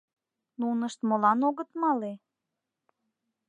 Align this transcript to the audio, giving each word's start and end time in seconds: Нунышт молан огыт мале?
Нунышт 0.59 0.99
молан 1.09 1.39
огыт 1.49 1.69
мале? 1.81 2.11